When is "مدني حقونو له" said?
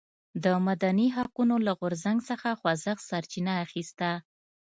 0.67-1.71